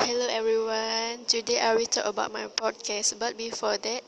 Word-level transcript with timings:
Hello 0.00 0.26
everyone. 0.30 1.26
Today 1.28 1.60
I 1.60 1.74
will 1.76 1.84
talk 1.86 2.06
about 2.08 2.32
my 2.32 2.46
podcast. 2.56 3.18
But 3.20 3.36
before 3.36 3.76
that, 3.76 4.02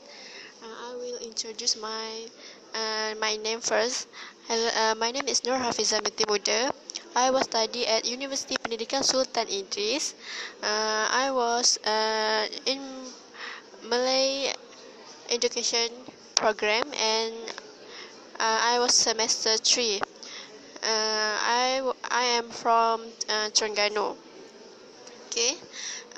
uh, 0.63 0.75
I 0.89 0.95
will 0.97 1.17
introduce 1.21 1.75
my 1.77 2.25
uh, 2.73 3.13
my 3.21 3.37
name 3.37 3.61
first. 3.61 4.07
Hello, 4.49 4.69
uh, 4.75 4.95
my 4.95 5.11
name 5.11 5.27
is 5.27 5.43
Nur 5.45 5.57
Hafiza 5.61 6.01
Mutimuda. 6.01 6.71
I 7.15 7.29
was 7.31 7.45
study 7.45 7.85
at 7.87 8.05
University 8.09 8.57
Pendidikan 8.57 9.03
Sultan 9.05 9.47
Idris. 9.51 10.15
Uh, 10.63 11.05
I 11.11 11.29
was 11.31 11.77
uh, 11.85 12.47
in 12.65 12.81
Malay 13.85 14.53
education 15.29 15.89
program 16.35 16.85
and 16.97 17.35
uh, 18.39 18.59
I 18.73 18.79
was 18.79 18.93
semester 18.95 19.57
three. 19.57 20.01
Uh, 20.83 21.35
I 21.41 21.91
I 22.11 22.23
am 22.39 22.49
from 22.49 23.01
uh, 23.29 23.49
Terengganu. 23.53 24.17
Okay, 25.31 25.55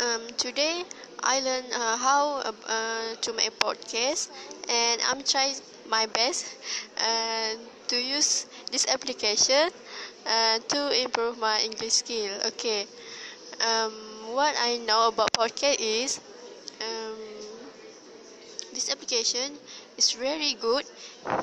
um, 0.01 0.25
today 0.37 0.83
I 1.21 1.39
learned 1.39 1.69
uh, 1.71 1.95
how 1.97 2.41
uh, 2.41 3.13
to 3.21 3.29
make 3.33 3.53
podcast, 3.59 4.27
and 4.67 4.99
I'm 5.05 5.21
trying 5.23 5.55
my 5.87 6.07
best 6.07 6.49
uh, 6.97 7.53
to 7.93 7.95
use 7.95 8.47
this 8.71 8.87
application 8.89 9.69
uh, 10.25 10.57
to 10.73 10.79
improve 10.99 11.37
my 11.37 11.61
English 11.61 12.01
skill. 12.01 12.33
Okay, 12.57 12.87
um, 13.61 13.93
what 14.33 14.55
I 14.59 14.77
know 14.87 15.07
about 15.09 15.31
podcast 15.33 15.77
is 15.79 16.19
um, 16.81 17.19
this 18.73 18.89
application 18.91 19.57
is 19.97 20.11
very 20.11 20.53
good. 20.59 20.83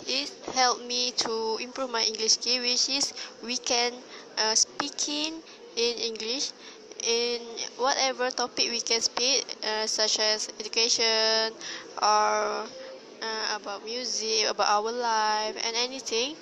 It 0.07 0.31
helped 0.53 0.85
me 0.85 1.13
to 1.25 1.59
improve 1.61 1.91
my 1.91 2.03
English 2.03 2.33
skill, 2.33 2.61
which 2.63 2.89
is 2.89 3.13
we 3.43 3.57
can 3.57 3.93
uh, 4.39 4.55
speaking 4.55 5.41
in 5.77 5.95
English 5.99 6.53
in 7.05 7.41
whatever 7.77 8.31
topic 8.31 8.71
we 8.71 8.81
can 8.81 9.01
speak, 9.01 9.45
uh, 9.65 9.87
such 9.87 10.19
as 10.19 10.49
education 10.61 11.53
or 12.03 12.67
uh, 13.23 13.57
about 13.57 13.85
music, 13.85 14.47
about 14.49 14.69
our 14.69 14.93
life, 14.93 15.57
and 15.67 15.77
anything. 15.77 16.37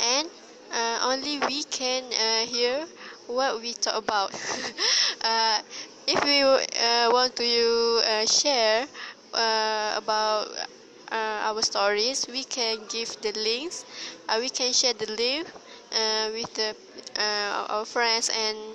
And 0.00 0.28
uh, 0.72 1.00
only 1.04 1.38
we 1.40 1.64
can 1.64 2.04
uh, 2.12 2.46
hear 2.46 2.86
what 3.26 3.60
we 3.60 3.74
talk 3.74 3.96
about. 3.96 4.32
uh, 5.24 5.60
if 6.06 6.22
we 6.24 6.42
uh, 6.42 7.10
want 7.12 7.36
to 7.36 8.24
share 8.26 8.86
about 9.34 10.48
our 11.12 11.62
stories, 11.62 12.26
we 12.30 12.44
can 12.44 12.78
give 12.88 13.08
the 13.22 13.32
links. 13.32 13.84
We 14.38 14.48
can 14.50 14.72
share 14.72 14.94
the 14.94 15.10
link 15.12 15.46
with 16.32 16.52
the, 16.54 16.74
our 17.68 17.84
friends 17.84 18.30
and 18.34 18.71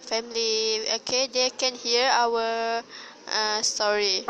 family 0.00 0.82
okay 0.94 1.26
they 1.32 1.50
can 1.50 1.74
hear 1.74 2.08
our 2.10 2.82
uh, 3.28 3.62
story. 3.62 4.24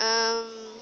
Um, 0.00 0.80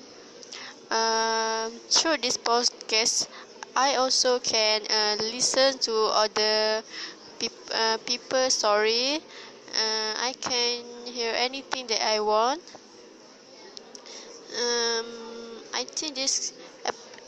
um, 0.91 1.73
through 1.91 2.19
this 2.19 2.37
podcast 2.39 3.29
I 3.77 3.97
also 3.97 4.39
can 4.41 4.83
uh, 4.91 5.17
listen 5.21 5.79
to 5.89 5.95
other 6.15 6.83
peop- 7.39 7.71
uh, 7.75 7.99
people 8.07 8.51
story. 8.51 9.19
Uh, 9.75 10.13
I 10.19 10.35
can 10.41 11.07
hear 11.07 11.35
anything 11.37 11.87
that 11.89 12.03
I 12.03 12.21
want. 12.21 12.63
Um, 14.55 15.61
I 15.75 15.85
think 15.85 16.15
this 16.15 16.53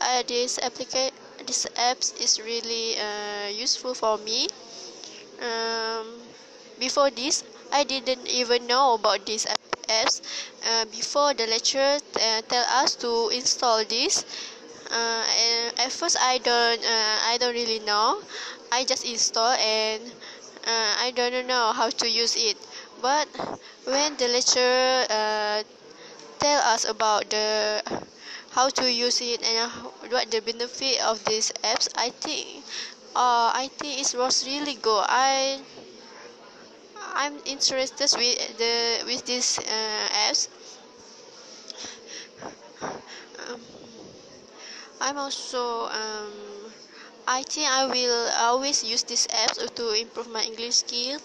uh, 0.01 0.23
this 0.27 0.57
application 0.59 1.13
this 1.45 1.65
apps 1.75 2.15
is 2.19 2.39
really 2.39 2.95
uh, 2.97 3.47
useful 3.51 3.93
for 3.93 4.17
me. 4.17 4.47
Um, 5.41 6.16
before 6.79 7.09
this, 7.11 7.43
I 7.71 7.83
didn't 7.83 8.27
even 8.27 8.67
know 8.67 8.93
about 8.95 9.25
these 9.25 9.45
apps. 9.89 10.21
Uh, 10.65 10.85
before 10.85 11.33
the 11.33 11.47
lecturer 11.47 11.97
uh, 12.19 12.41
tell 12.47 12.65
us 12.83 12.95
to 12.97 13.29
install 13.33 13.83
this, 13.85 14.25
uh, 14.91 15.23
at 15.79 15.91
first 15.91 16.17
I 16.19 16.37
don't 16.39 16.81
uh, 16.83 17.17
I 17.31 17.37
don't 17.39 17.53
really 17.53 17.79
know. 17.79 18.21
I 18.71 18.83
just 18.85 19.05
install 19.05 19.53
and 19.53 20.03
uh, 20.67 20.93
I 20.99 21.11
don't 21.15 21.47
know 21.47 21.73
how 21.73 21.89
to 21.89 22.09
use 22.09 22.35
it. 22.35 22.57
But 23.01 23.27
when 23.85 24.17
the 24.17 24.27
lecturer 24.27 25.05
uh, 25.09 25.63
tell 26.39 26.61
us 26.73 26.85
about 26.85 27.29
the 27.29 27.81
how 28.51 28.69
to 28.69 28.91
use 28.91 29.21
it 29.21 29.43
and 29.45 29.71
what 30.11 30.31
the 30.31 30.41
benefit 30.41 31.01
of 31.05 31.23
these 31.25 31.51
apps, 31.63 31.87
I 31.95 32.09
think 32.09 32.63
uh, 33.15 33.51
I 33.53 33.69
think 33.77 34.01
it 34.01 34.15
was 34.17 34.45
really 34.47 34.75
good. 34.75 35.05
I 35.07 35.61
I'm 37.17 37.35
interested 37.45 38.09
with 38.15 38.57
the 38.57 39.03
with 39.05 39.25
these 39.25 39.59
uh, 39.59 40.07
apps. 40.29 40.47
Um, 43.49 43.61
I'm 45.01 45.17
also 45.17 45.87
um, 45.87 46.33
I 47.27 47.43
think 47.43 47.67
I 47.69 47.85
will 47.85 48.29
always 48.39 48.83
use 48.83 49.03
these 49.03 49.27
apps 49.27 49.73
to 49.75 49.91
improve 49.93 50.29
my 50.29 50.43
English 50.43 50.77
skills. 50.77 51.21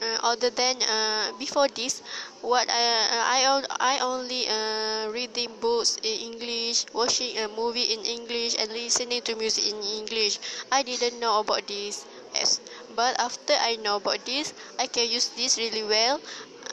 Uh, 0.00 0.18
other 0.28 0.50
than 0.50 0.76
uh, 0.84 1.32
before 1.38 1.68
this, 1.68 2.02
what 2.44 2.68
I 2.68 3.08
I, 3.40 3.64
I 3.80 3.94
only 4.04 4.44
uh, 4.48 5.08
reading 5.08 5.48
books 5.60 5.96
in 6.04 6.32
English, 6.32 6.84
watching 6.92 7.32
a 7.38 7.48
movie 7.48 7.88
in 7.96 8.04
English, 8.04 8.56
and 8.60 8.68
listening 8.72 9.22
to 9.24 9.34
music 9.36 9.64
in 9.72 9.80
English. 9.80 10.36
I 10.70 10.82
didn't 10.84 11.18
know 11.20 11.40
about 11.40 11.66
this 11.66 12.04
apps 12.36 12.60
but 12.96 13.18
after 13.20 13.54
I 13.54 13.76
know 13.76 13.96
about 13.96 14.24
this 14.26 14.54
I 14.78 14.86
can 14.88 15.08
use 15.08 15.28
this 15.30 15.58
really 15.58 15.84
well 15.84 16.20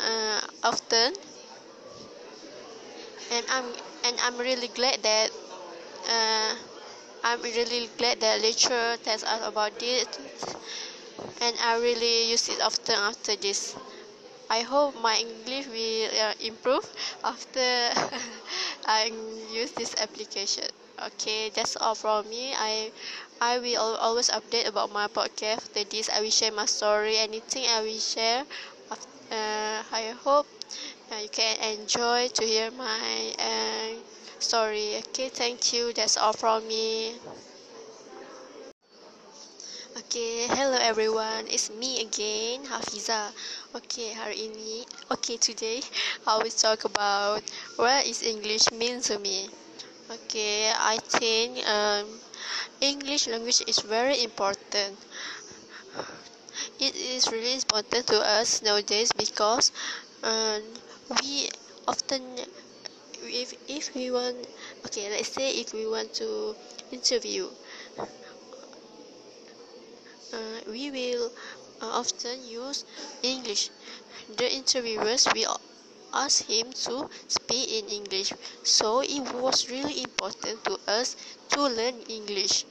uh, 0.01 0.41
often. 0.63 1.13
And 3.31 3.45
I'm 3.49 3.65
and 4.05 4.15
I'm 4.21 4.37
really 4.37 4.67
glad 4.69 5.01
that 5.03 5.29
uh, 6.09 6.55
I'm 7.23 7.41
really 7.41 7.89
glad 7.97 8.19
that 8.21 8.41
lecturer 8.41 8.97
tells 9.03 9.23
us 9.23 9.41
about 9.47 9.79
this 9.79 10.07
and 11.41 11.55
I 11.61 11.77
really 11.77 12.29
use 12.31 12.49
it 12.49 12.61
often 12.61 12.95
after 12.95 13.35
this. 13.35 13.75
I 14.49 14.61
hope 14.61 14.95
my 15.01 15.17
English 15.17 15.67
will 15.67 16.09
uh, 16.21 16.33
improve 16.41 16.85
after 17.23 17.59
I 18.85 19.11
use 19.51 19.71
this 19.71 19.95
application 19.99 20.67
okay 21.07 21.49
that's 21.49 21.75
all 21.77 21.95
from 21.95 22.29
me. 22.29 22.53
I 22.55 22.91
I 23.41 23.59
will 23.59 23.95
always 23.97 24.29
update 24.29 24.67
about 24.67 24.91
my 24.91 25.07
podcast. 25.07 25.57
After 25.69 25.83
this 25.83 26.09
I 26.09 26.21
will 26.21 26.31
share 26.31 26.51
my 26.51 26.65
story 26.65 27.17
anything 27.17 27.65
I 27.67 27.81
will 27.81 27.99
share. 27.99 28.45
Uh, 29.31 29.81
I 29.91 30.13
hope 30.23 30.47
uh, 31.11 31.17
you 31.17 31.29
can 31.29 31.57
enjoy 31.79 32.27
to 32.29 32.43
hear 32.45 32.71
my 32.71 33.33
uh, 33.39 33.89
story. 34.39 34.97
Okay 35.09 35.29
thank 35.29 35.73
you. 35.73 35.93
That's 35.93 36.17
all 36.17 36.33
from 36.33 36.67
me. 36.67 37.15
Okay, 39.97 40.45
hello 40.47 40.77
everyone. 40.77 41.47
It's 41.49 41.69
me 41.71 42.01
again, 42.05 42.61
Hafiza. 42.69 43.33
Okay, 43.73 44.13
hari 44.13 44.45
ini, 44.53 44.85
okay 45.09 45.37
today 45.41 45.81
I 46.29 46.37
will 46.37 46.53
talk 46.53 46.85
about 46.85 47.41
what 47.81 48.05
is 48.05 48.21
English 48.21 48.69
mean 48.69 49.01
to 49.09 49.17
me. 49.17 49.49
Okay, 50.09 50.71
I 50.71 50.97
think 50.97 51.65
um, 51.67 52.05
English 52.81 53.27
language 53.27 53.63
is 53.67 53.79
very 53.79 54.23
important. 54.23 54.97
It 56.79 56.95
is 56.95 57.31
really 57.31 57.53
important 57.55 58.05
to 58.07 58.21
us 58.21 58.61
nowadays 58.61 59.11
because 59.11 59.71
um, 60.21 60.61
we 61.21 61.49
often 61.87 62.21
if 63.23 63.53
if 63.67 63.95
we 63.95 64.11
want 64.11 64.47
okay 64.85 65.09
let's 65.09 65.29
say 65.33 65.49
if 65.51 65.73
we 65.73 65.87
want 65.87 66.13
to 66.15 66.55
interview 66.91 67.49
uh, 70.33 70.59
we 70.67 70.91
will 70.91 71.31
uh, 71.81 71.85
often 72.01 72.37
use 72.47 72.83
English. 73.21 73.69
The 74.37 74.51
interviewers 74.53 75.27
will 75.33 75.59
ask 76.13 76.45
him 76.45 76.71
to 76.87 77.09
speak 77.27 77.69
in 77.71 77.89
English. 77.89 78.33
So 78.63 79.01
it 79.01 79.21
was 79.33 79.69
really 79.69 80.03
important 80.03 80.63
to 80.65 80.79
us 80.87 81.15
to 81.49 81.61
learn 81.63 81.95
English. 82.09 82.65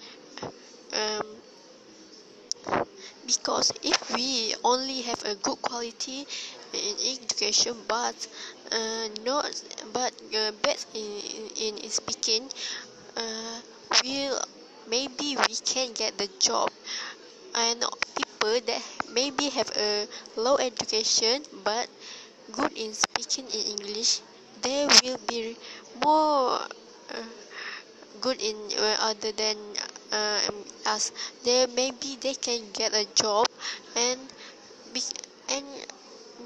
Um, 0.92 1.26
because 3.26 3.72
if 3.82 4.14
we 4.14 4.54
only 4.64 5.02
have 5.02 5.22
a 5.24 5.34
good 5.36 5.60
quality 5.62 6.26
in 6.72 6.94
education 7.14 7.74
but 7.88 8.16
uh, 8.72 9.08
not 9.24 9.46
but 9.92 10.12
uh, 10.36 10.50
bad 10.62 10.78
in, 10.94 11.20
in, 11.56 11.78
in 11.78 11.90
speaking 11.90 12.48
uh, 13.16 13.60
will 14.04 14.38
maybe 14.88 15.36
we 15.36 15.54
can 15.64 15.92
get 15.92 16.16
the 16.18 16.28
job 16.38 16.70
and 17.54 17.84
people 18.16 18.60
that 18.66 18.82
maybe 19.12 19.48
have 19.50 19.70
a 19.76 20.06
low 20.36 20.56
education 20.56 21.42
but 21.64 21.88
good 22.50 22.72
in 22.76 22.92
speaking 22.94 23.46
in 23.52 23.78
English 23.78 24.20
they 24.62 24.86
will 25.02 25.18
be 25.26 25.56
more 26.04 26.58
uh, 27.10 27.26
good 28.20 28.40
in 28.40 28.56
uh, 28.78 28.96
other 29.00 29.32
than 29.32 29.56
uh, 30.12 30.40
us. 30.86 31.12
They 31.44 31.66
maybe 31.74 32.16
they 32.20 32.34
can 32.34 32.70
get 32.72 32.94
a 32.94 33.04
job 33.14 33.46
and 33.96 34.20
be, 34.92 35.02
and 35.50 35.66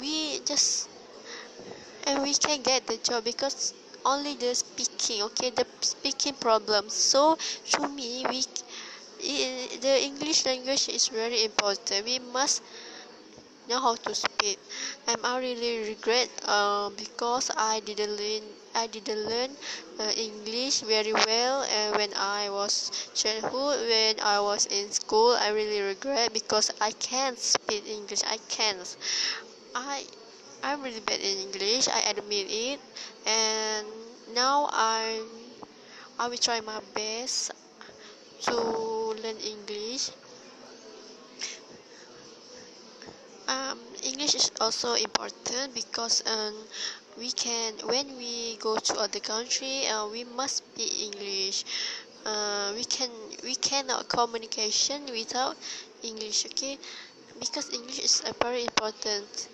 because 0.00 0.88
and 2.06 2.22
we 2.22 2.32
can 2.34 2.62
get 2.62 2.86
the 2.86 2.96
job 2.98 3.24
because 3.24 3.74
only 4.04 4.34
the 4.36 4.54
speaking 4.54 5.22
okay 5.22 5.50
the 5.50 5.66
speaking 5.80 6.34
problem. 6.34 6.88
So 6.88 7.36
to 7.72 7.88
me 7.88 8.24
we 8.30 8.42
the 9.18 9.94
english 10.04 10.44
language 10.46 10.88
is 10.88 11.08
very 11.08 11.44
important. 11.44 12.04
We 12.04 12.18
must 12.18 12.62
know 13.68 13.80
how 13.80 13.94
to 13.96 14.14
speak. 14.14 14.58
And 15.08 15.18
i 15.24 15.38
really 15.38 15.88
regret 15.88 16.28
uh, 16.46 16.90
because 16.90 17.50
i 17.56 17.80
didn't 17.80 18.16
learn 18.16 18.42
i 18.74 18.86
didn't 18.86 19.24
learn 19.28 19.50
uh, 20.00 20.10
english 20.16 20.80
very 20.82 21.12
well 21.12 21.62
and 21.64 21.96
when 21.96 22.12
i 22.14 22.48
was 22.50 22.90
childhood 23.14 23.78
when 23.88 24.14
i 24.20 24.38
was 24.40 24.66
in 24.66 24.90
school 24.92 25.34
i 25.40 25.48
really 25.50 25.80
regret 25.80 26.32
because 26.32 26.70
i 26.80 26.90
can't 26.92 27.38
speak 27.38 27.86
english. 27.88 28.22
I 28.26 28.38
can't. 28.48 28.96
I 29.74 30.04
i'm 30.62 30.82
really 30.82 31.00
bad 31.00 31.20
in 31.20 31.38
english. 31.48 31.88
I 31.88 32.00
admit 32.10 32.46
it. 32.50 32.80
And 33.26 33.86
now 34.34 34.68
i 34.72 35.22
i 36.18 36.28
will 36.28 36.36
try 36.38 36.60
my 36.60 36.80
best 36.94 37.52
to 38.42 38.56
learn 39.22 39.38
english 39.38 40.10
um, 43.48 43.78
English 44.02 44.34
is 44.34 44.50
also 44.60 44.94
important 44.94 45.74
because 45.74 46.22
um, 46.26 46.54
we 47.18 47.30
can 47.32 47.72
when 47.86 48.16
we 48.16 48.56
go 48.56 48.76
to 48.76 48.94
other 48.98 49.20
country 49.20 49.86
uh, 49.86 50.06
we 50.08 50.24
must 50.24 50.56
speak 50.58 50.92
English. 51.12 51.64
Uh, 52.24 52.72
we 52.74 52.84
can 52.84 53.10
we 53.44 53.54
cannot 53.54 54.08
communication 54.08 55.06
without 55.12 55.56
English 56.02 56.46
okay? 56.46 56.78
Because 57.38 57.72
English 57.72 58.00
is 58.00 58.22
a 58.26 58.32
very 58.42 58.64
important. 58.64 59.48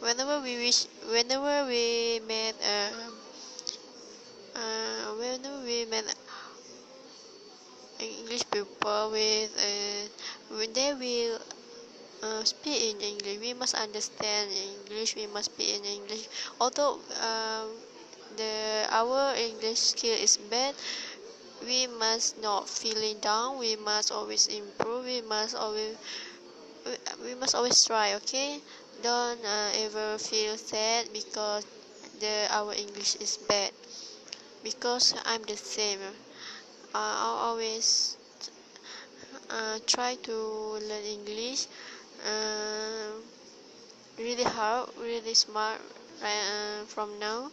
Whenever 0.00 0.40
we 0.40 0.56
wish 0.56 0.86
whenever 1.10 1.66
we 1.68 2.20
met 2.26 2.54
uh, 2.64 2.90
uh, 4.56 5.04
whenever 5.20 5.60
we 5.64 5.84
met 5.86 6.04
English 8.00 8.44
people 8.50 9.10
with 9.12 9.50
uh, 9.56 10.56
when 10.56 10.72
they 10.72 10.92
will 10.94 11.38
uh, 12.24 12.42
speak 12.44 12.80
in 12.96 13.00
English. 13.00 13.38
We 13.40 13.52
must 13.54 13.74
understand 13.74 14.50
English. 14.50 15.14
We 15.16 15.26
must 15.28 15.52
speak 15.52 15.76
in 15.78 15.84
English. 15.84 16.24
Although 16.60 16.98
um, 17.20 17.68
the 18.36 18.86
our 18.90 19.34
English 19.36 19.80
skill 19.94 20.16
is 20.16 20.36
bad, 20.50 20.74
we 21.66 21.86
must 21.86 22.40
not 22.42 22.68
feeling 22.68 23.18
down. 23.20 23.58
We 23.58 23.76
must 23.76 24.12
always 24.12 24.48
improve. 24.48 25.04
We 25.06 25.22
must 25.22 25.54
always 25.56 25.96
we, 26.86 26.94
we 27.24 27.34
must 27.34 27.54
always 27.54 27.84
try. 27.84 28.14
Okay, 28.24 28.60
don't 29.02 29.40
uh, 29.44 29.70
ever 29.86 30.18
feel 30.18 30.56
sad 30.56 31.08
because 31.12 31.64
the 32.20 32.46
our 32.50 32.72
English 32.74 33.16
is 33.16 33.36
bad. 33.48 33.72
Because 34.64 35.14
I'm 35.26 35.42
the 35.44 35.56
same. 35.56 36.00
Uh, 36.94 36.98
I 36.98 37.38
always 37.50 38.16
uh, 39.50 39.78
try 39.86 40.14
to 40.28 40.36
learn 40.88 41.04
English 41.04 41.66
uh, 42.24 43.20
really 44.18 44.44
hard 44.44 44.88
really 44.98 45.34
smart 45.34 45.80
uh, 46.22 46.84
from 46.86 47.18
now. 47.18 47.50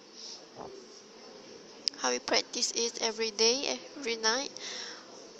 How 1.99 2.09
we 2.11 2.19
practice 2.19 2.71
it 2.75 3.01
every 3.01 3.31
day 3.31 3.79
every 3.95 4.17
night. 4.17 4.51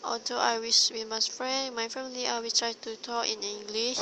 Although 0.04 0.40
I 0.40 0.60
wish 0.60 0.92
with 0.92 1.08
my 1.08 1.20
friend 1.20 1.76
my 1.76 1.90
family 1.90 2.28
I 2.28 2.40
will 2.40 2.52
try 2.52 2.74
to 2.74 2.96
talk 2.98 3.28
in 3.30 3.44
English. 3.44 4.00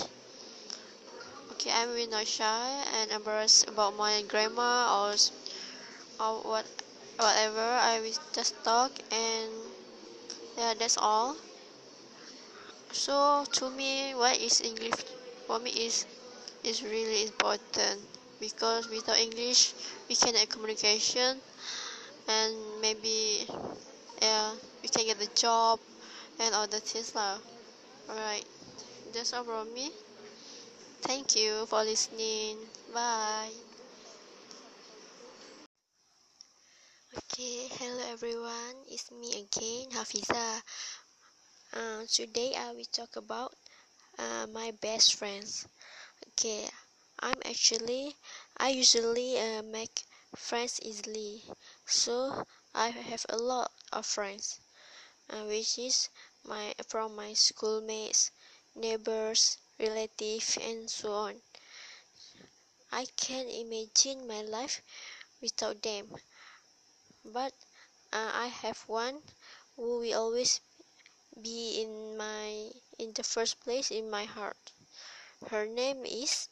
Okay 1.51 1.71
I'm 1.71 1.89
really 1.89 2.07
not 2.07 2.25
shy 2.27 2.83
and 2.95 3.11
embarrassed 3.11 3.67
about 3.67 3.95
my 3.95 4.23
grammar 4.23 4.87
or 4.89 5.13
or 6.19 6.41
what 6.43 6.65
whatever. 7.17 7.59
I 7.59 7.99
will 7.99 8.15
just 8.33 8.55
talk 8.63 8.91
and 9.11 9.51
yeah 10.57 10.73
that's 10.77 10.97
all. 10.97 11.35
So 12.91 13.45
to 13.53 13.69
me 13.71 14.13
what 14.13 14.37
is 14.37 14.61
English 14.61 14.93
for 15.49 15.57
me 15.59 15.71
is 15.89 16.05
is 16.63 16.83
really 16.83 17.23
important 17.25 17.97
because 18.39 18.87
without 18.89 19.17
English 19.17 19.73
we 20.07 20.13
cannot 20.15 20.47
communication 20.49 21.41
and 22.29 22.53
maybe 22.81 23.47
yeah 24.21 24.53
we 24.83 24.89
can 24.89 25.05
get 25.09 25.17
the 25.17 25.31
job 25.33 25.79
and 26.39 26.53
all 26.53 26.67
the 26.67 26.79
things 26.79 27.15
lah. 27.15 27.41
Alright 28.09 28.45
that's 29.13 29.33
all 29.33 29.43
from 29.43 29.73
me. 29.73 29.89
Thank 31.01 31.35
you 31.35 31.65
for 31.65 31.83
listening. 31.83 32.57
Bye. 32.93 33.49
Okay 37.17 37.67
hello 37.81 38.03
everyone. 38.13 38.75
It's 38.87 39.09
me 39.11 39.29
again 39.41 39.89
Hafiza. 39.97 40.61
Uh, 41.73 42.03
today 42.05 42.53
I 42.55 42.73
will 42.73 42.85
talk 42.91 43.15
about 43.15 43.55
uh, 44.19 44.45
my 44.53 44.69
best 44.81 45.15
friends. 45.15 45.67
Okay 46.29 46.69
i'm 47.21 47.39
actually 47.45 48.15
i 48.57 48.69
usually 48.69 49.39
uh, 49.39 49.63
make 49.63 50.03
friends 50.35 50.79
easily. 50.83 51.43
So 51.85 52.45
i 52.75 52.89
have 52.89 53.25
a 53.29 53.37
lot 53.37 53.71
of 53.93 54.05
friends 54.05 54.59
uh, 55.29 55.43
which 55.45 55.79
is 55.79 56.09
my 56.45 56.73
from 56.87 57.15
my 57.15 57.33
schoolmates 57.33 58.31
neighbors 58.75 59.57
relatives 59.79 60.57
and 60.61 60.89
so 60.89 61.11
on. 61.13 61.35
I 62.91 63.05
can't 63.17 63.49
imagine 63.49 64.27
my 64.27 64.41
life 64.43 64.83
without 65.41 65.81
them. 65.81 66.15
But 67.23 67.53
uh, 68.11 68.31
i 68.33 68.47
have 68.47 68.79
one 68.89 69.21
who 69.75 69.99
will 69.99 70.19
always 70.19 70.61
be 71.41 71.81
in 71.81 72.17
my 72.17 72.71
the 73.19 73.23
first 73.23 73.59
place 73.59 73.91
in 73.91 74.09
my 74.09 74.23
heart. 74.23 74.55
Her 75.51 75.65
name 75.65 76.05
is 76.05 76.47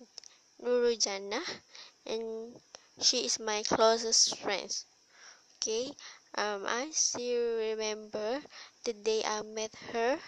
Nurul 0.61 0.99
Jannah 1.01 1.47
and 2.05 2.59
she 2.99 3.23
is 3.23 3.39
my 3.39 3.63
closest 3.63 4.35
friend. 4.39 4.67
Okay, 5.55 5.95
um, 6.35 6.67
I 6.67 6.91
still 6.91 7.55
remember 7.71 8.43
the 8.83 8.91
day 8.91 9.23
I 9.23 9.43
met 9.43 9.71
her 9.93 10.19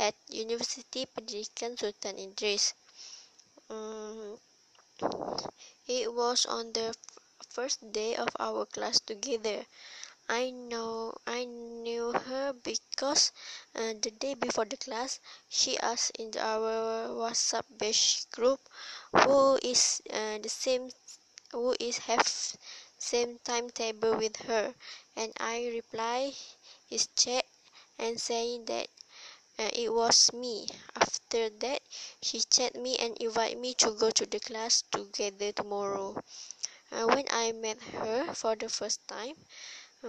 at 0.00 0.16
University 0.26 1.06
Pendidikan 1.06 1.78
Sultan 1.78 2.18
Idris. 2.18 2.74
Um, 3.70 4.40
it 5.86 6.12
was 6.12 6.44
on 6.44 6.72
the 6.72 6.92
first 7.50 7.92
day 7.92 8.16
of 8.16 8.34
our 8.40 8.66
class 8.66 8.98
together. 8.98 9.62
I 10.28 10.50
know 10.50 11.14
I 11.26 11.44
knew 11.44 12.12
her 12.12 12.52
because 12.52 13.32
uh, 13.74 13.94
the 14.00 14.10
day 14.12 14.34
before 14.34 14.64
the 14.64 14.76
class 14.76 15.18
she 15.48 15.78
asked 15.78 16.12
in 16.18 16.30
our 16.38 17.08
WhatsApp 17.08 17.64
group 18.30 18.60
who 19.12 19.58
is 19.62 20.00
uh, 20.12 20.38
the 20.38 20.48
same 20.48 20.90
who 21.52 21.74
is 21.80 21.98
have 21.98 22.26
same 22.98 23.38
timetable 23.44 24.16
with 24.16 24.36
her 24.48 24.74
and 25.16 25.32
I 25.40 25.68
reply 25.74 26.32
his 26.88 27.08
chat 27.16 27.44
and 27.98 28.20
saying 28.20 28.66
that 28.66 28.88
uh, 29.58 29.70
it 29.74 29.92
was 29.92 30.32
me. 30.32 30.66
After 30.96 31.50
that, 31.50 31.82
she 32.22 32.40
chat 32.40 32.74
me 32.76 32.96
and 32.96 33.16
invite 33.18 33.58
me 33.58 33.74
to 33.74 33.90
go 33.92 34.10
to 34.10 34.26
the 34.26 34.40
class 34.40 34.82
together 34.90 35.52
tomorrow. 35.52 36.16
Uh, 36.92 37.04
when 37.06 37.24
I 37.30 37.52
met 37.52 37.80
her 37.94 38.34
for 38.34 38.56
the 38.56 38.68
first 38.68 39.06
time, 39.08 39.34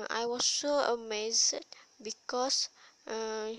I 0.10 0.26
was 0.26 0.46
so 0.46 0.70
amazed 0.94 1.56
because 2.02 2.70
uh, 3.08 3.52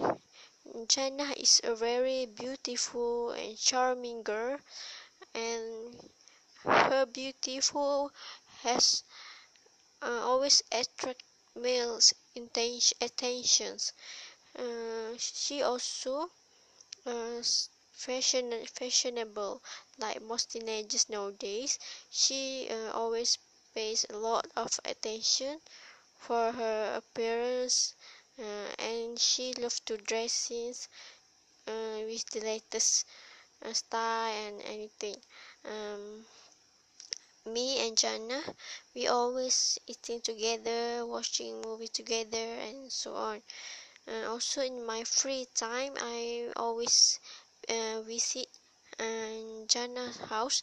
Jannah 0.89 1.33
is 1.37 1.61
a 1.65 1.75
very 1.75 2.27
beautiful 2.27 3.31
and 3.31 3.59
charming 3.59 4.23
girl 4.23 4.59
and 5.35 6.11
her 6.65 7.07
beautiful 7.07 8.13
has 8.63 9.05
uh, 10.03 10.21
always 10.23 10.63
attract 10.71 11.23
males 11.55 12.13
attentions. 13.01 13.93
Uh, 14.57 15.15
she 15.19 15.63
also 15.63 16.31
uh, 17.07 17.43
fashion 17.93 18.53
fashionable 18.67 19.63
like 19.99 20.23
most 20.23 20.51
teenagers 20.53 21.09
nowadays. 21.09 21.79
She 22.11 22.69
uh, 22.71 22.93
always 22.93 23.39
pays 23.75 24.07
a 24.11 24.17
lot 24.17 24.47
of 24.57 24.81
attention 24.85 25.61
for 26.21 26.53
her 26.53 26.95
appearance 26.97 27.95
uh, 28.39 28.69
and 28.79 29.19
she 29.19 29.55
loves 29.55 29.81
to 29.81 29.97
dress 29.97 30.51
uh, 31.67 32.01
with 32.07 32.25
the 32.31 32.41
latest 32.41 33.07
uh, 33.65 33.73
style 33.73 34.33
and 34.47 34.63
anything. 34.63 35.17
Um, 35.65 36.27
me 37.45 37.87
and 37.87 37.99
Jannah 37.99 38.43
we 38.95 39.07
always 39.07 39.79
eating 39.87 40.21
together 40.23 41.05
watching 41.05 41.61
movie 41.61 41.89
together 41.89 42.47
and 42.67 42.91
so 42.91 43.15
on. 43.15 43.43
And 44.07 44.27
also 44.27 44.63
in 44.63 44.87
my 44.87 45.05
free 45.05 45.47
time 45.55 45.95
I 45.99 46.53
always 46.57 47.21
uh, 47.69 48.03
visit 48.03 48.49
uh, 49.01 49.67
Jannah's 49.69 50.19
house 50.19 50.63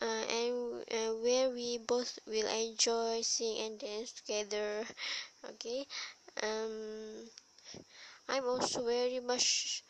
uh, 0.00 0.24
and 0.40 0.84
uh, 0.90 1.12
where 1.22 1.50
we 1.50 1.78
both 1.78 2.18
will 2.26 2.48
enjoy 2.48 3.20
sing 3.22 3.58
and 3.58 3.78
dance 3.80 4.12
together. 4.12 4.84
Okay? 5.50 5.86
Um 6.42 7.24
i'm 8.28 8.44
also 8.46 8.84
very 8.84 9.20
much 9.20 9.82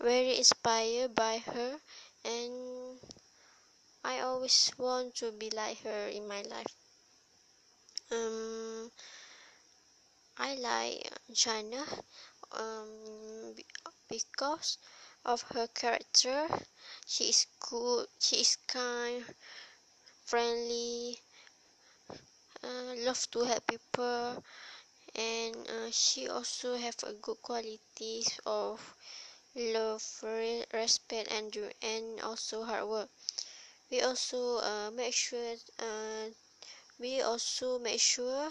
very 0.00 0.36
inspired 0.38 1.14
by 1.14 1.38
her. 1.38 1.80
And 2.24 3.00
i 4.04 4.20
always 4.20 4.70
want 4.78 5.12
to 5.16 5.32
be 5.32 5.50
like 5.50 5.82
her 5.82 6.06
in 6.06 6.28
my 6.28 6.42
life. 6.42 6.76
Um 8.12 8.90
i 10.48 10.54
like 10.56 11.08
Jannah 11.32 11.86
um 12.52 13.54
because 14.10 14.78
of 15.24 15.42
her 15.54 15.66
character. 15.68 16.46
She 17.06 17.24
is 17.30 17.46
good 17.60 18.06
she 18.18 18.36
is 18.36 18.56
kind 18.66 19.24
friendly 20.24 21.18
uh, 22.64 22.94
love 23.04 23.30
to 23.30 23.40
help 23.44 23.66
people 23.66 24.42
and 25.14 25.56
uh, 25.68 25.90
she 25.90 26.28
also 26.28 26.76
have 26.76 26.96
a 27.06 27.12
good 27.14 27.36
qualities 27.42 28.38
of 28.46 28.94
love 29.54 30.02
respect 30.72 31.30
and 31.30 31.56
and 31.82 32.20
also 32.20 32.64
hard 32.64 32.88
work. 32.88 33.08
We 33.90 34.00
also 34.00 34.58
uh, 34.58 34.90
make 34.94 35.14
sure 35.14 35.54
uh, 35.78 36.30
we 36.98 37.20
also 37.20 37.78
make 37.78 38.00
sure 38.00 38.48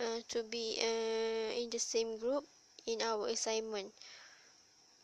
uh, 0.00 0.20
to 0.28 0.42
be 0.44 0.78
uh, 0.80 1.60
in 1.62 1.68
the 1.70 1.78
same 1.78 2.18
group 2.18 2.44
in 2.86 3.02
our 3.02 3.28
assignment 3.28 3.92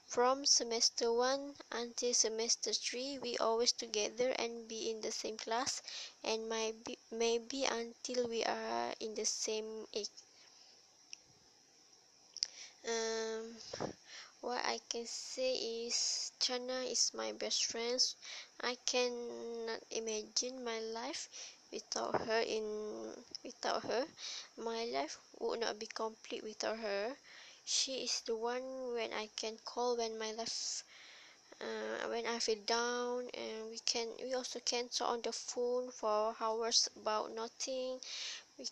from 0.07 0.47
semester 0.47 1.13
1 1.13 1.55
until 1.73 2.15
semester 2.15 2.73
3 2.73 3.19
we 3.19 3.37
always 3.39 3.73
together 3.73 4.31
and 4.39 4.69
be 4.69 4.91
in 4.91 5.01
the 5.01 5.13
same 5.13 5.37
class 5.37 5.83
and 6.25 6.49
maybe 6.49 6.99
maybe 7.11 7.65
until 7.65 8.29
we 8.29 8.45
are 8.45 8.93
in 9.01 9.15
the 9.15 9.25
same 9.27 9.87
age 9.95 10.09
um, 12.89 13.57
what 14.41 14.65
I 14.65 14.79
can 14.89 15.07
say 15.07 15.55
is 15.87 16.31
Jannah 16.39 16.85
is 16.85 17.13
my 17.15 17.33
best 17.33 17.65
friend. 17.67 18.01
I 18.61 18.77
cannot 18.87 19.83
imagine 19.91 20.63
my 20.63 20.79
life 20.81 21.29
without 21.73 22.21
her 22.27 22.41
in 22.41 23.13
without 23.43 23.83
her. 23.83 24.07
My 24.57 24.85
life 24.85 25.19
would 25.41 25.61
not 25.61 25.79
be 25.79 25.87
complete 25.87 26.45
without 26.45 26.79
her. 26.79 27.17
She 27.67 28.05
is 28.05 28.23
the 28.23 28.35
one 28.35 28.95
when 28.95 29.13
I 29.13 29.27
can 29.37 29.59
call 29.59 29.99
when 29.99 30.19
my 30.19 30.33
life 30.33 30.85
uh, 31.61 32.09
when 32.09 32.27
I 32.27 32.39
feel 32.39 32.63
down 32.67 33.29
and 33.35 33.71
we 33.71 33.79
can 33.81 34.09
we 34.23 34.35
also 34.35 34.61
can 34.61 34.89
talk 34.89 35.11
on 35.11 35.23
the 35.23 35.33
phone 35.33 35.91
for 35.91 36.37
hours 36.41 36.89
about 36.97 37.33
nothing. 37.33 38.01
We 38.59 38.67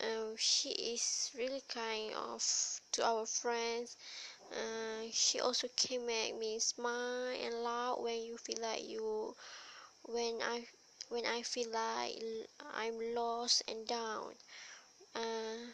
uh, 0.00 0.36
she 0.38 0.70
is 0.94 1.30
really 1.36 1.62
kind 1.68 2.14
of 2.14 2.42
to 2.92 3.04
our 3.06 3.26
friends. 3.26 3.96
Uh, 4.52 5.08
she 5.12 5.40
also 5.40 5.68
can 5.76 6.06
make 6.06 6.36
me 6.38 6.58
smile 6.60 7.28
and 7.44 7.62
laugh 7.64 7.98
when 8.00 8.22
you 8.22 8.38
feel 8.38 8.60
like 8.62 8.84
you 8.88 9.34
when 10.04 10.40
i 10.42 10.66
when 11.10 11.26
i 11.26 11.42
feel 11.42 11.70
like 11.70 12.22
i'm 12.74 13.14
lost 13.14 13.62
and 13.68 13.86
down. 13.88 14.34
Uh, 15.14 15.72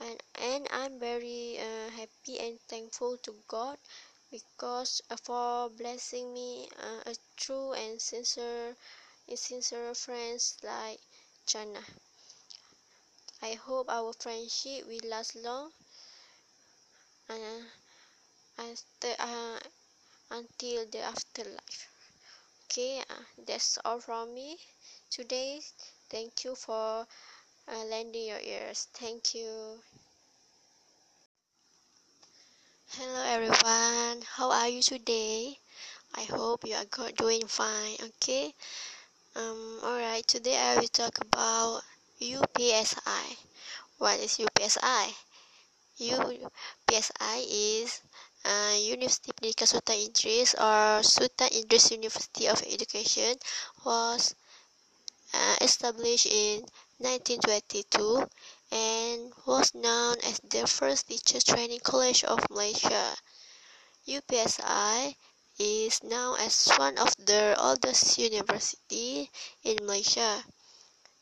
and, 0.00 0.22
and 0.34 0.68
i'm 0.70 0.98
very 0.98 1.58
uh, 1.58 1.88
happy 1.90 2.38
and 2.38 2.60
thankful 2.68 3.16
to 3.18 3.34
god 3.48 3.78
because 4.30 5.00
uh, 5.10 5.16
for 5.16 5.70
blessing 5.70 6.32
me 6.34 6.68
uh, 6.80 7.10
a 7.10 7.14
true 7.36 7.72
and 7.72 8.00
sincere 8.00 8.76
sincere 9.34 9.94
friends 9.94 10.58
like 10.64 11.00
Jannah. 11.46 11.84
I 13.42 13.52
hope 13.52 13.90
our 13.90 14.14
friendship 14.14 14.86
will 14.86 15.06
last 15.06 15.34
long 15.34 15.70
uh, 17.28 17.62
after, 18.58 19.14
uh, 19.18 19.58
until 20.30 20.86
the 20.86 21.00
afterlife. 21.00 21.88
Okay, 22.66 23.00
uh, 23.10 23.24
that's 23.46 23.78
all 23.84 24.00
from 24.00 24.34
me 24.34 24.58
today. 25.10 25.60
Thank 26.10 26.44
you 26.44 26.54
for 26.56 27.06
uh, 27.68 27.84
lending 27.84 28.26
your 28.26 28.40
ears. 28.40 28.88
Thank 28.94 29.34
you. 29.34 29.78
Hello 32.98 33.22
everyone, 33.24 34.22
how 34.36 34.50
are 34.50 34.68
you 34.68 34.82
today? 34.82 35.58
I 36.14 36.24
hope 36.24 36.66
you 36.66 36.74
are 36.74 37.10
doing 37.16 37.46
fine. 37.46 37.96
Okay. 38.02 38.52
Um. 39.34 39.80
Alright. 39.82 40.26
Today 40.26 40.58
I 40.58 40.76
will 40.76 40.88
talk 40.92 41.16
about 41.24 41.80
UPSI. 42.20 43.36
What 43.96 44.20
is 44.20 44.36
UPSI? 44.36 45.14
UPSI 45.98 47.38
is 47.48 48.02
uh, 48.44 48.76
University 48.76 49.32
Pendidikan 49.32 49.68
Sultan 49.68 49.96
Idris 49.96 50.54
or 50.60 51.02
Sultan 51.02 51.48
Idris 51.48 51.92
University 51.92 52.46
of 52.48 52.60
Education 52.68 53.36
was 53.86 54.34
uh, 55.32 55.56
established 55.62 56.26
in 56.26 56.66
1922 57.02 58.24
and 58.70 59.32
was 59.44 59.74
known 59.74 60.16
as 60.24 60.40
the 60.48 60.66
first 60.66 61.08
teacher 61.08 61.40
training 61.40 61.80
college 61.82 62.24
of 62.24 62.38
Malaysia. 62.50 63.14
UPSI 64.06 65.14
is 65.58 66.02
now 66.02 66.34
as 66.34 66.70
one 66.78 66.96
of 66.98 67.14
the 67.18 67.54
oldest 67.58 68.18
university 68.18 69.30
in 69.64 69.76
Malaysia. 69.82 70.42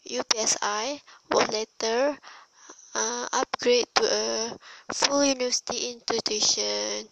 UPSI 0.06 1.00
was 1.30 1.49
later 1.49 2.16
uh, 2.94 3.28
upgrade 3.32 3.87
to 3.94 4.04
a 4.04 4.56
full 4.94 5.25
university 5.25 5.92
institution 5.92 7.08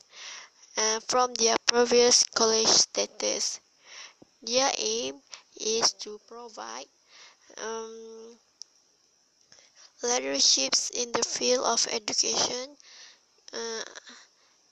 uh, 0.76 1.00
from 1.08 1.34
their 1.34 1.56
previous 1.66 2.24
college 2.24 2.68
status. 2.68 3.60
Their 4.42 4.70
aim 4.78 5.20
is 5.60 5.92
to 6.04 6.20
provide 6.28 6.86
um, 7.58 8.38
leaderships 10.02 10.90
in 10.90 11.12
the 11.12 11.22
field 11.22 11.64
of 11.64 11.86
education 11.90 12.76
uh, 13.52 13.84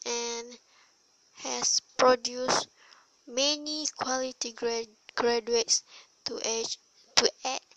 and 0.04 0.58
has 1.34 1.80
produced 1.98 2.68
many 3.26 3.86
quality 3.98 4.52
grad 4.52 4.86
graduates 5.14 5.82
to 6.24 6.40
age 6.44 6.78
to 7.16 7.30
act 7.44 7.74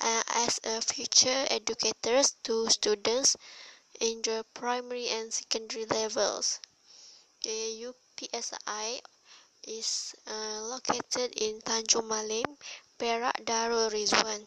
uh, 0.00 0.22
as 0.36 0.60
a 0.64 0.80
future 0.80 1.46
educators 1.50 2.34
to 2.42 2.68
students 2.70 3.36
in 4.00 4.22
the 4.22 4.44
primary 4.54 5.08
and 5.08 5.32
secondary 5.32 5.84
levels. 5.86 6.58
The 7.42 7.86
UPSI 8.20 9.00
is 9.66 10.14
uh, 10.26 10.60
located 10.62 11.32
in 11.36 11.60
Tanjung 11.60 12.08
Malim, 12.08 12.56
Perak 12.98 13.44
Darul 13.44 13.90
Ridzuan. 13.90 14.46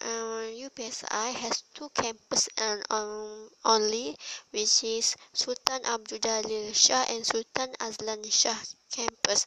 Uh, 0.00 0.48
UPSI 0.66 1.34
has 1.34 1.62
two 1.74 1.88
campuses 1.90 2.48
and 2.56 2.82
um, 2.90 3.50
only, 3.64 4.16
which 4.50 4.82
is 4.82 5.14
Sultan 5.34 5.84
Abdul 5.84 6.72
Shah 6.72 7.04
and 7.10 7.26
Sultan 7.26 7.70
Azlan 7.80 8.24
Shah 8.30 8.56
campus. 8.90 9.46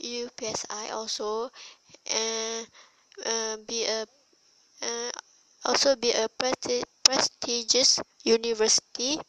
UPSI 0.00 0.90
also 0.92 1.50
uh, 2.10 2.64
uh, 3.26 3.56
be 3.68 3.84
a 3.84 4.06
uh, 4.82 5.10
also 5.66 5.96
be 5.96 6.12
a 6.12 6.28
prestigious 7.04 8.00
university 8.24 9.20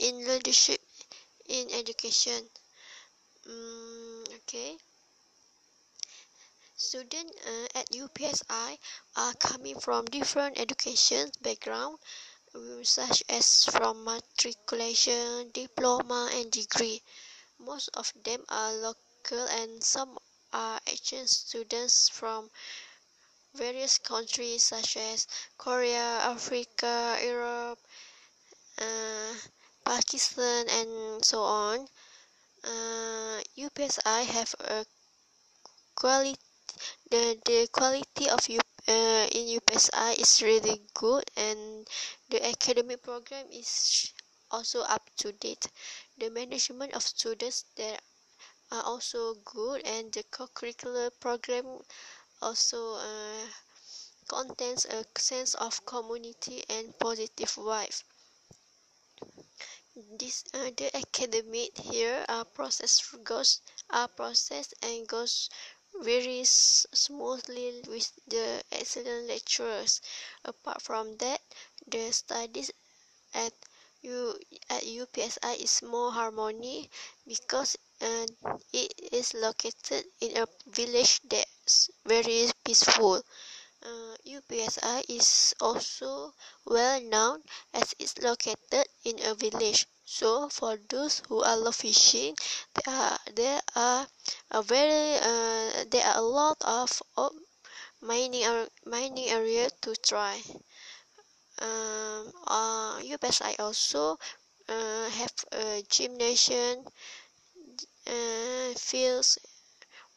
in 0.00 0.26
leadership 0.28 0.80
in 1.48 1.66
education. 1.72 2.48
Um, 3.48 4.24
okay. 4.36 4.76
Students 6.78 7.32
uh, 7.46 7.78
at 7.78 7.90
UPSI 7.90 8.78
are 9.16 9.32
coming 9.34 9.80
from 9.80 10.04
different 10.04 10.60
education 10.60 11.32
background, 11.40 11.98
such 12.82 13.22
as 13.30 13.64
from 13.64 14.04
matriculation, 14.04 15.50
diploma, 15.54 16.28
and 16.34 16.50
degree. 16.52 17.02
Most 17.58 17.88
of 17.94 18.12
them 18.24 18.44
are 18.50 18.74
local 18.74 19.46
and 19.46 19.82
some 19.82 20.18
are 20.52 20.78
exchange 20.86 21.30
students 21.30 22.10
from 22.10 22.50
various 23.54 23.96
countries 23.96 24.62
such 24.64 24.98
as 24.98 25.26
Korea, 25.56 26.20
Africa, 26.28 27.18
Europe, 27.22 27.78
uh, 28.76 29.34
Pakistan, 29.82 30.68
and 30.68 31.24
so 31.24 31.40
on. 31.42 31.88
Uh, 32.62 33.40
UPSI 33.56 34.26
have 34.26 34.54
a 34.60 34.84
quality. 35.94 36.36
The, 37.10 37.38
the 37.44 37.68
quality 37.72 38.28
of 38.28 38.48
U, 38.48 38.60
uh, 38.88 39.26
in 39.32 39.58
UPSI 39.58 40.18
is 40.20 40.42
really 40.42 40.82
good, 40.94 41.24
and 41.36 41.88
the 42.30 42.46
academic 42.46 43.02
program 43.02 43.46
is 43.50 44.12
also 44.50 44.80
up 44.82 45.08
to 45.16 45.32
date. 45.32 45.66
The 46.18 46.30
management 46.30 46.94
of 46.94 47.02
students 47.02 47.64
there 47.76 47.98
are 48.72 48.82
also 48.82 49.34
good 49.44 49.86
and 49.86 50.12
the 50.12 50.24
co-curricular 50.24 51.10
program 51.20 51.66
also 52.42 52.96
uh, 52.96 53.46
contains 54.28 54.86
a 54.86 55.04
sense 55.18 55.54
of 55.54 55.84
community 55.86 56.64
and 56.68 56.98
positive 56.98 57.50
vibe 57.50 58.02
this 60.18 60.44
uh, 60.52 60.70
the 60.76 60.94
academic 60.94 61.76
here 61.78 62.22
are 62.28 62.44
process 62.44 63.14
goes 63.24 63.60
are 63.88 64.08
processed 64.08 64.74
and 64.82 65.08
goes 65.08 65.48
very 66.02 66.44
smoothly 66.44 67.82
with 67.88 68.12
the 68.28 68.62
excellent 68.72 69.26
lecturers 69.28 70.00
apart 70.44 70.80
from 70.82 71.16
that 71.16 71.40
the 71.86 72.12
studies 72.12 72.70
at 73.34 73.52
U 74.02 74.38
at 74.70 74.82
UPSI 74.82 75.56
is 75.62 75.82
more 75.82 76.12
harmony 76.12 76.90
because 77.26 77.76
uh, 78.00 78.26
it 78.72 78.92
is 79.12 79.34
located 79.34 80.04
in 80.20 80.36
a 80.36 80.46
village 80.66 81.20
that's 81.28 81.90
very 82.04 82.50
peaceful 82.64 83.22
uh, 83.82 84.16
UPSI 84.26 85.04
is 85.08 85.54
also 85.60 86.34
well 86.64 87.00
known 87.00 87.42
as 87.74 87.94
it's 87.98 88.18
located 88.18 88.86
in 89.04 89.20
a 89.24 89.34
village. 89.34 89.86
So 90.06 90.48
for 90.48 90.78
those 90.88 91.20
who 91.28 91.42
are 91.42 91.56
love 91.56 91.76
fishing, 91.76 92.36
there 92.74 92.94
are 92.94 93.18
there 93.34 93.60
are 93.74 94.06
a 94.50 94.62
very 94.62 95.16
uh, 95.16 95.84
there 95.90 96.06
are 96.06 96.18
a 96.18 96.22
lot 96.22 96.56
of, 96.62 97.02
mining 98.00 98.44
mining 98.86 99.28
area 99.28 99.68
to 99.82 99.94
try. 99.96 100.40
Um, 101.60 102.32
uh, 102.46 103.00
I 103.42 103.56
also 103.58 104.18
uh, 104.68 105.10
have 105.10 105.34
a 105.52 105.82
gymnasium, 105.88 106.86
uh, 108.06 108.74
fields 108.76 109.38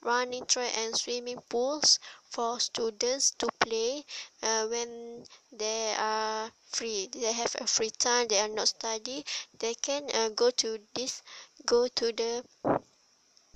running 0.03 0.45
track 0.45 0.71
and 0.77 0.95
swimming 0.95 1.39
pools 1.49 1.99
for 2.29 2.59
students 2.59 3.31
to 3.31 3.47
play 3.59 4.03
uh, 4.43 4.65
when 4.67 5.23
they 5.51 5.93
are 5.97 6.49
free 6.71 7.09
they 7.11 7.33
have 7.33 7.55
a 7.59 7.67
free 7.67 7.89
time 7.91 8.27
they 8.29 8.39
are 8.39 8.47
not 8.47 8.67
study 8.67 9.25
they 9.59 9.73
can 9.73 10.03
uh, 10.13 10.29
go 10.29 10.49
to 10.51 10.79
this 10.93 11.21
go 11.65 11.87
to 11.87 12.11
the 12.13 12.43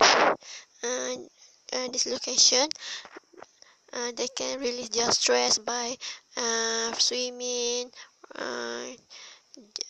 uh, 0.00 1.16
uh, 1.72 1.88
this 1.88 2.06
location. 2.06 2.68
Uh, 3.92 4.12
they 4.16 4.28
can 4.28 4.60
release 4.60 4.88
their 4.90 5.10
stress 5.12 5.58
by 5.58 5.96
uh, 6.36 6.92
swimming 6.94 7.90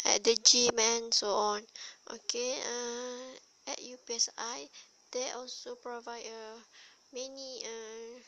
at 0.04 0.22
the 0.24 0.36
gym 0.44 0.78
and 0.78 1.12
so 1.12 1.28
on. 1.28 1.62
Okay 2.12 2.54
at 3.66 3.78
UPSI 3.80 4.68
they 5.14 5.30
also 5.30 5.76
provide 5.76 6.26
uh, 6.26 6.58
many 7.14 7.62
uh, 7.64 8.18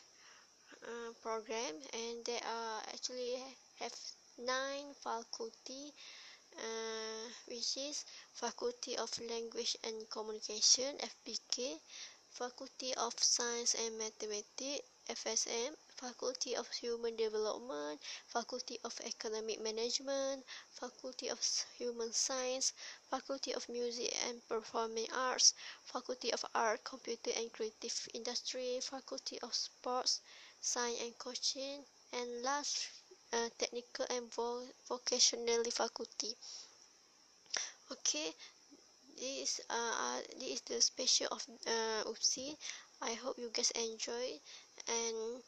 uh, 0.87 1.11
program 1.21 1.75
and 1.93 2.25
they 2.25 2.39
are 2.39 2.81
actually 2.93 3.35
have 3.79 3.93
nine 4.39 4.93
faculty 5.03 5.91
uh, 6.57 7.23
which 7.47 7.77
is 7.77 8.05
faculty 8.33 8.97
of 8.97 9.11
language 9.29 9.75
and 9.83 10.09
communication 10.09 10.95
fpk 11.13 11.77
faculty 12.31 12.93
of 12.95 13.13
science 13.19 13.75
and 13.83 13.97
mathematics 13.97 14.87
fsm 15.09 15.71
Faculty 15.97 16.55
of 16.55 16.71
Human 16.71 17.15
Development, 17.15 17.99
Faculty 18.27 18.79
of 18.83 18.99
Economic 19.03 19.59
Management, 19.59 20.45
Faculty 20.69 21.27
of 21.29 21.39
Human 21.77 22.13
Science, 22.13 22.73
Faculty 23.09 23.53
of 23.53 23.67
Music 23.67 24.15
and 24.27 24.47
Performing 24.47 25.11
Arts, 25.11 25.53
Faculty 25.85 26.31
of 26.31 26.45
Art, 26.53 26.83
Computer 26.83 27.31
and 27.35 27.51
Creative 27.51 28.07
Industry, 28.13 28.79
Faculty 28.81 29.39
of 29.41 29.55
Sports, 29.55 30.21
Science 30.61 31.01
and 31.01 31.17
Coaching, 31.17 31.83
and 32.13 32.43
last, 32.43 32.87
uh, 33.33 33.49
Technical 33.57 34.05
and 34.09 34.31
vo 34.33 34.67
Vocational 34.87 35.63
Faculty. 35.71 36.35
Okay, 37.91 38.33
this 39.17 39.61
uh, 39.69 40.21
this 40.39 40.49
is 40.51 40.61
the 40.61 40.79
special 40.79 41.27
of 41.31 41.43
uh, 41.65 42.03
UPSI. 42.05 42.55
I 43.01 43.13
hope 43.13 43.37
you 43.39 43.49
guys 43.49 43.71
enjoy 43.71 44.39
and 44.87 45.43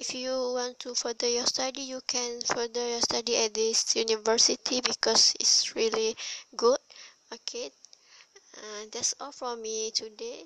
if 0.00 0.14
you 0.14 0.32
want 0.32 0.78
to 0.80 0.94
further 0.94 1.28
your 1.28 1.44
study 1.44 1.82
you 1.82 2.00
can 2.06 2.40
further 2.40 2.88
your 2.88 3.00
study 3.02 3.36
at 3.36 3.52
this 3.52 3.94
university 3.94 4.80
because 4.80 5.34
it's 5.38 5.76
really 5.76 6.16
good. 6.56 6.78
Okay. 7.32 7.70
Uh, 8.56 8.86
that's 8.90 9.14
all 9.20 9.30
from 9.32 9.60
me 9.62 9.90
today. 9.90 10.44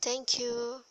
Thank 0.00 0.40
you 0.40 0.82